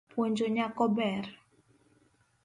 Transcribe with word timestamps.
Puonjo 0.11 0.45
nyako 0.55 0.85
ber. 0.97 1.25